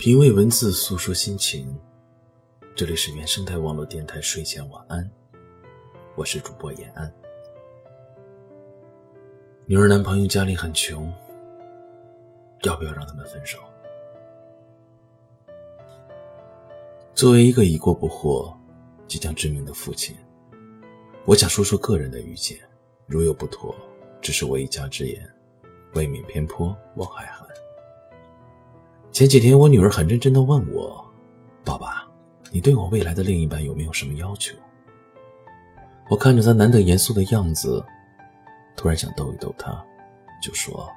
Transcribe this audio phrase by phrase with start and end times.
[0.00, 1.78] 品味文字，诉说心情。
[2.74, 5.10] 这里是原生态网络电台睡前晚安，
[6.16, 7.12] 我是主播延安。
[9.66, 11.12] 女儿男朋友家里很穷，
[12.62, 13.58] 要不要让他们分手？
[17.14, 18.56] 作为一个已过不惑、
[19.06, 20.16] 即将致命的父亲，
[21.26, 22.58] 我想说说个人的意见，
[23.04, 23.76] 如有不妥，
[24.22, 25.30] 只是我一家之言，
[25.92, 27.39] 未免偏颇，望海涵。
[29.20, 31.04] 前几天，我女儿很认真的问我
[31.62, 32.08] ：“爸爸，
[32.50, 34.56] 你对我未来的另一半有没有什么要求？”
[36.08, 37.84] 我看着她难得严肃的样子，
[38.74, 39.78] 突然想逗一逗她，
[40.42, 40.88] 就说：“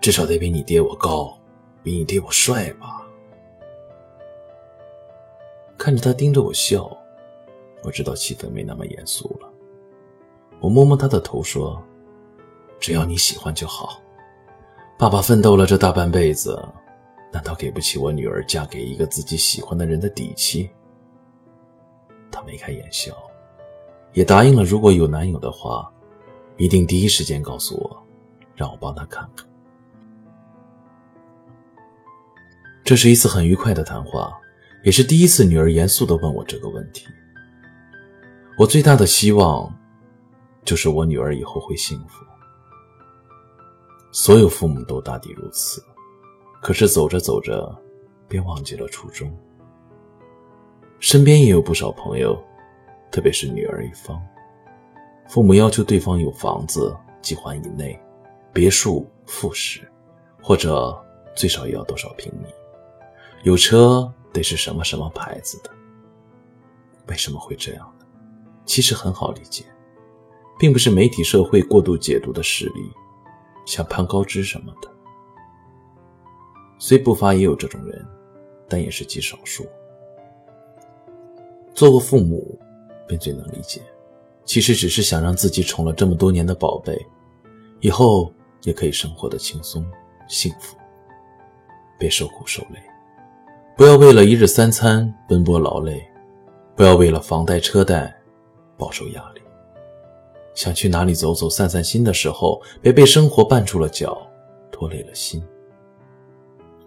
[0.00, 1.38] 至少得比你爹我高，
[1.82, 3.06] 比你爹我帅吧。”
[5.76, 6.90] 看着她盯着我笑，
[7.82, 9.52] 我知道气氛没那么严肃了。
[10.58, 11.82] 我摸摸她的头说
[12.80, 14.00] ：“只要你喜欢就好。
[14.98, 16.66] 爸爸奋斗了这大半辈子。”
[17.32, 20.70] 难道给不起我女儿嫁给一个自己喜欢的人的底气？
[22.30, 23.16] 他眉开眼笑，
[24.12, 25.90] 也答应了，如果有男友的话，
[26.56, 28.06] 一定第一时间告诉我，
[28.54, 29.46] 让我帮他看看。
[32.84, 34.32] 这是一次很愉快的谈话，
[34.84, 37.06] 也是第一次女儿严肃的问我这个问题。
[38.58, 39.74] 我最大的希望，
[40.64, 42.24] 就是我女儿以后会幸福。
[44.12, 45.82] 所有父母都大抵如此。
[46.66, 47.80] 可是走着走着，
[48.26, 49.32] 便忘记了初衷。
[50.98, 52.36] 身边也有不少朋友，
[53.08, 54.20] 特别是女儿一方，
[55.28, 57.96] 父母要求对方有房子几环以内，
[58.52, 59.88] 别墅复式，
[60.42, 60.92] 或者
[61.36, 62.48] 最少也要多少平米，
[63.44, 65.70] 有车得是什么什么牌子的。
[67.06, 68.04] 为什么会这样呢？
[68.64, 69.64] 其实很好理解，
[70.58, 72.90] 并不是媒体社会过度解读的事例，
[73.64, 74.95] 像攀高枝什么的。
[76.78, 78.04] 虽不乏也有这种人，
[78.68, 79.66] 但也是极少数。
[81.74, 82.58] 做过父母，
[83.06, 83.80] 便最能理解，
[84.44, 86.98] 其实只是想让自己宠了这么多年的宝贝，
[87.80, 88.32] 以后
[88.62, 89.84] 也可以生活的轻松
[90.28, 90.76] 幸福，
[91.98, 92.80] 别受苦受累，
[93.76, 96.02] 不要为了一日三餐奔波劳累，
[96.74, 98.14] 不要为了房贷车贷
[98.76, 99.40] 饱受压力。
[100.54, 104.26] 想去哪里走走散散心的时候，别被生活绊住了脚，
[104.72, 105.42] 拖累了心。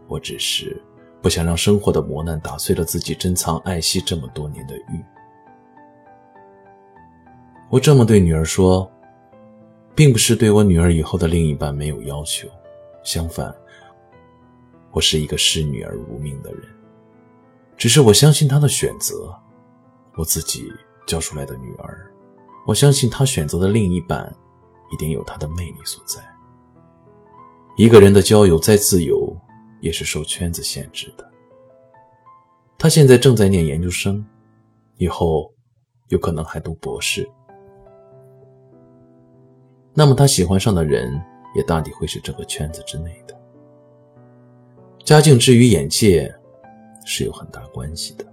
[0.10, 0.76] 我只是
[1.22, 5.06] 不想让生活的磨难打碎了自己珍藏爱惜这么多年的玉。
[7.70, 8.92] 我这么对女儿说，
[9.94, 12.50] 并不是对我女儿以后的另一半没有要求，
[13.04, 13.54] 相反，
[14.92, 16.62] 我是一个视女儿如命的人。
[17.78, 19.32] 只是我相信她的选择，
[20.16, 20.74] 我自己
[21.06, 22.12] 教出来的女儿，
[22.66, 24.36] 我相信她选择的另一半，
[24.92, 26.20] 一定有她的魅力所在。
[27.78, 29.38] 一个人的交友再自由。
[29.82, 31.30] 也是受圈子限制的。
[32.78, 34.26] 他现在正在念研究生，
[34.98, 35.54] 以后
[36.08, 37.30] 有可能还读博士。
[39.94, 41.12] 那么他喜欢上的人
[41.56, 43.38] 也大抵会是这个圈子之内的。
[45.04, 46.34] 家境至于眼界
[47.04, 48.26] 是有很大关系的，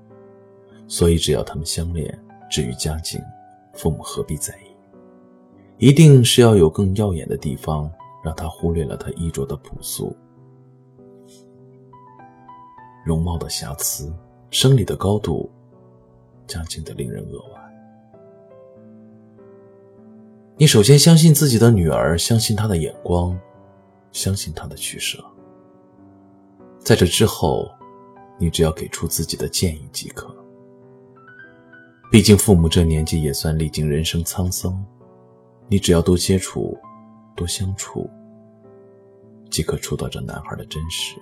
[0.87, 2.17] 所以只要他们相恋，
[2.51, 3.21] 至于家境，
[3.73, 5.87] 父母何必在意？
[5.89, 7.91] 一定是要有更耀眼的地方，
[8.23, 10.17] 让他忽略了他衣着的朴素。
[13.06, 14.12] 容貌的瑕疵，
[14.50, 15.49] 生理的高度，
[16.44, 17.62] 将近的令人扼腕。
[20.56, 23.39] 你首先相信自己的女儿，相信她的眼光，
[24.11, 25.25] 相信她的取舍。
[26.81, 27.71] 在这之后，
[28.39, 30.34] 你只要给出自己的建议即可。
[32.11, 34.84] 毕竟父母这年纪也算历经人生沧桑，
[35.69, 36.77] 你只要多接触，
[37.37, 38.11] 多相处，
[39.49, 41.15] 即可触到这男孩的真实。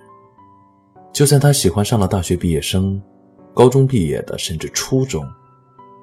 [1.15, 3.01] 就算他喜欢上了大学毕业生、
[3.53, 5.25] 高中毕业的，甚至初中，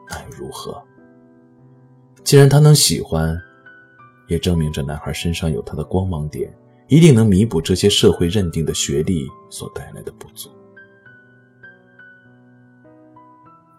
[0.09, 0.83] 那又如何？
[2.25, 3.39] 既然他能喜欢，
[4.27, 6.51] 也证明这男孩身上有他的光芒点，
[6.89, 10.49] 一定能弥补这些社会认定的学历所带来的不足。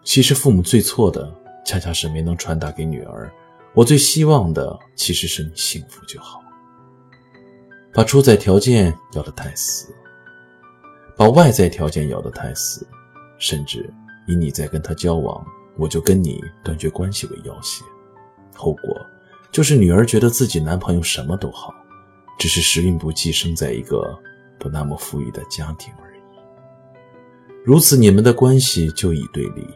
[0.04, 1.34] 其实父母最错的，
[1.66, 3.28] 恰恰是没能传达给女儿。
[3.74, 6.40] 我最希望的，其实是你幸福就好。
[7.92, 9.92] 把出在条件要的太死。
[11.16, 12.86] 把外在条件咬得太死，
[13.38, 13.88] 甚至
[14.26, 15.44] 以你在跟他交往，
[15.76, 17.84] 我就跟你断绝关系为要挟，
[18.54, 19.00] 后果
[19.52, 21.72] 就是女儿觉得自己男朋友什么都好，
[22.38, 24.18] 只是时运不济，生在一个
[24.58, 26.20] 不那么富裕的家庭而已。
[27.64, 29.66] 如此，你们的关系就已对立。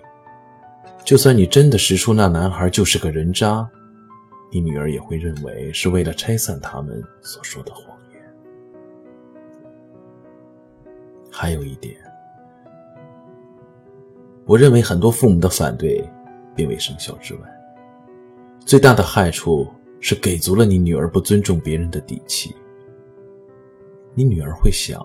[1.05, 3.67] 就算你真的识出那男孩就是个人渣，
[4.52, 7.98] 你女儿也会认为是为了拆散他们所说的谎。
[11.40, 11.94] 还有一点，
[14.44, 16.05] 我认为很多父母的反对
[16.56, 17.40] 并未生效之外，
[18.67, 19.64] 最大的害处
[20.00, 22.56] 是给足了你女儿不尊重别人的底气。
[24.14, 25.00] 你女儿会想：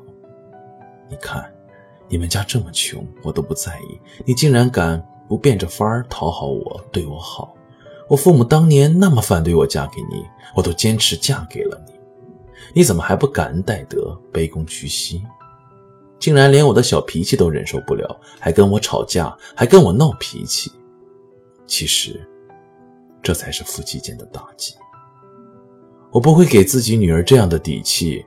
[1.07, 1.47] 你看，
[2.09, 7.55] 你们家这么穷，我都不在意，你竟然敢不变着法儿讨好我，对我好。
[8.09, 10.25] 我父母当年那么反对我嫁给你，
[10.55, 11.93] 我都坚持嫁给了你，
[12.73, 15.23] 你怎么还不感恩戴德、卑躬屈膝？
[16.23, 20.71] 竟然连我的小脾气都忍受不了，还跟我吵架，还跟我闹脾气。
[21.67, 22.17] 其实，
[23.21, 24.73] 这才是夫妻间的大忌。
[26.13, 28.25] 我不会给自己女儿这样的底气，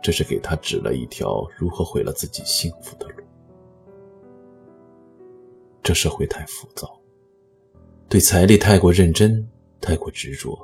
[0.00, 3.24] 这是给她指了一条如何毁了自己幸福的路。
[5.82, 6.88] 这社会太浮躁，
[8.08, 9.44] 对财力太过认真，
[9.80, 10.56] 太过执着，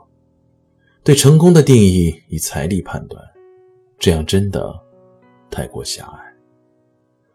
[1.03, 3.21] 对成功的定义以财力判断，
[3.99, 4.73] 这样真的
[5.51, 6.30] 太过狭隘。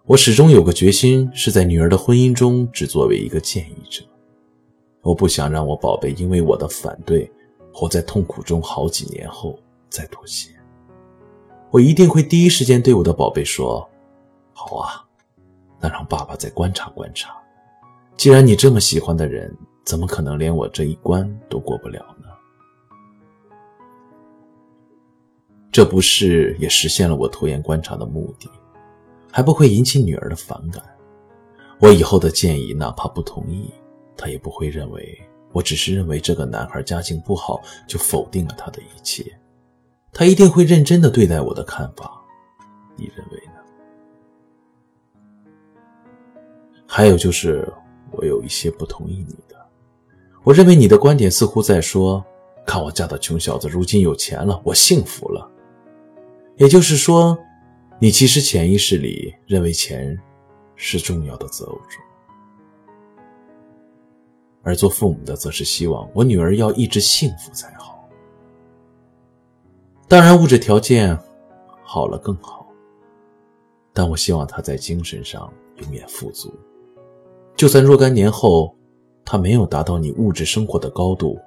[0.08, 4.04] 我始终有个决心，是在女儿的婚姻中只作为一个建议者。
[5.02, 7.28] 我不想让我宝贝因为我的反对，
[7.74, 9.58] 活在痛苦中好几年后
[9.90, 10.52] 再妥协。
[11.72, 13.90] 我一定会第一时间对我的宝贝说
[14.54, 15.04] ：“好啊，
[15.80, 17.36] 那让爸爸再观察观察。
[18.16, 19.52] 既然你这么喜欢的人，
[19.84, 22.28] 怎么可能连我这一关都过不了呢？”
[25.72, 28.48] 这不是也实现了我拖延观察的目的？
[29.36, 30.82] 还不会引起女儿的反感。
[31.82, 33.70] 我以后的建议，哪怕不同意，
[34.16, 35.22] 她也不会认为
[35.52, 39.26] 我只是认为这个男孩家境不好就否定了他的一切。
[40.14, 42.14] 他一定会认真的对待我的看法。
[42.96, 43.60] 你认为呢？
[46.88, 47.68] 还有就是，
[48.12, 49.58] 我有一些不同意你的。
[50.46, 52.24] 我认为你的观点似乎在说：
[52.66, 55.46] 看我家的穷小子如今有钱了，我幸福了。
[56.56, 57.38] 也就是说。
[57.98, 60.20] 你其实潜意识里认为钱
[60.76, 61.98] 是重要的择偶者，
[64.64, 68.06] 而做父母的则是希望我女儿要一直幸福才好。
[70.10, 71.18] 当然，物质条件
[71.84, 72.68] 好了更好，
[73.94, 76.54] 但我希望她在精神上永远富足。
[77.56, 78.76] 就算若干年后
[79.24, 81.40] 她没有达到你物质生活的高度，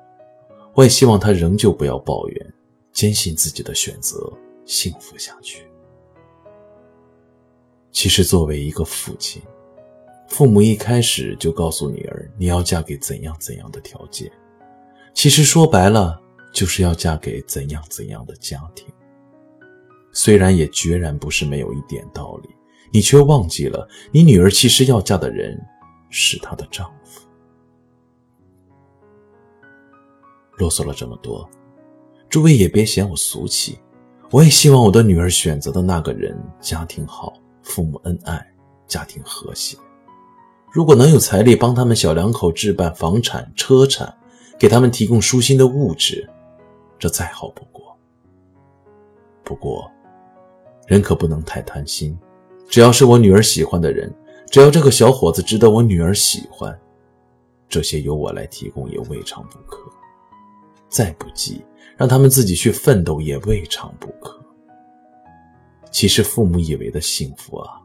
[0.72, 2.54] 我也希望她仍旧不要抱怨，
[2.90, 4.32] 坚信自己的选择，
[4.64, 5.67] 幸福下去。
[7.98, 9.42] 其实，作为一个父亲，
[10.28, 14.30] 父母一开始就告诉女儿你要嫁给怎样怎样的条件，
[15.14, 16.16] 其实说白了
[16.54, 18.86] 就是要嫁给怎样怎样的家庭。
[20.12, 22.48] 虽然也决然不是没有一点道理，
[22.92, 25.60] 你却忘记了你女儿其实要嫁的人
[26.08, 27.26] 是她的丈夫。
[30.56, 31.50] 啰嗦了这么多，
[32.28, 33.76] 诸位也别嫌我俗气，
[34.30, 37.32] 我也希望我的女儿选择的那个人家庭好。
[37.68, 38.44] 父母恩爱，
[38.86, 39.76] 家庭和谐。
[40.72, 44.12] 如果能有财力帮他们小两口置办房产、车产，
[44.58, 46.28] 给他们提供舒心的物质，
[46.98, 47.94] 这再好不过。
[49.44, 49.90] 不过，
[50.86, 52.18] 人可不能太贪心。
[52.68, 54.12] 只要是我女儿喜欢的人，
[54.50, 56.76] 只要这个小伙子值得我女儿喜欢，
[57.68, 59.78] 这些由我来提供也未尝不可。
[60.88, 61.62] 再不济，
[61.98, 64.42] 让他们自己去奋斗也未尝不可。
[65.90, 67.80] 其实父母以为的幸福啊，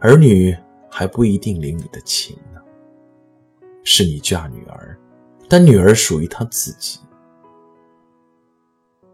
[0.00, 0.56] 儿女
[0.90, 2.60] 还不一定领你的情呢。
[3.84, 4.98] 是你嫁女儿，
[5.48, 7.00] 但女儿属于她自己。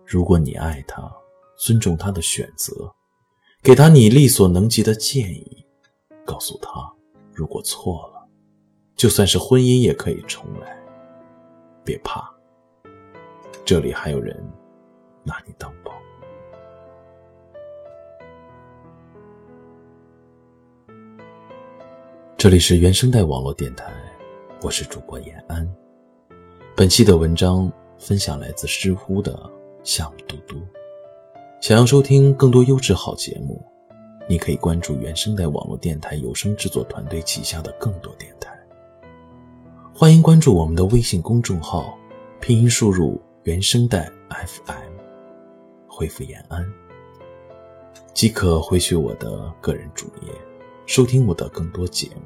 [0.05, 1.11] 如果你爱她，
[1.57, 2.93] 尊重她的选择，
[3.62, 5.64] 给她你力所能及的建议，
[6.26, 6.71] 告诉她，
[7.33, 8.29] 如果错了，
[8.97, 10.76] 就算是婚姻也可以重来。
[11.85, 12.29] 别怕，
[13.64, 14.37] 这里还有人
[15.23, 15.73] 拿你当
[22.45, 23.91] 这里是原声带网络电台，
[24.61, 25.67] 我是主播延安。
[26.77, 29.51] 本期的文章分享来自知乎的
[29.83, 30.61] 夏目嘟嘟。
[31.63, 33.65] 想要收听更多优质好节目，
[34.29, 38.55] 你可以关注原声带网络电台有声制作团队旗下的更多电台。
[39.95, 41.99] 欢迎关注我们的微信公众号，
[42.43, 44.93] 拼音输入原声带 FM，
[45.89, 46.71] 回复延安，
[48.13, 50.31] 即可回去我的个人主页，
[50.87, 52.23] 收听我的更多节目。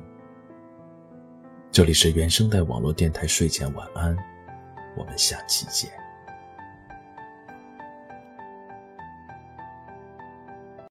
[1.71, 4.17] 这里是原声带网络电台，睡前晚安，
[4.97, 5.91] 我们下期见。